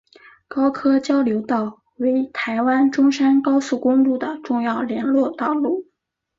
[0.47, 5.85] 高科交流道为台湾中山高速公路的重要联络道路。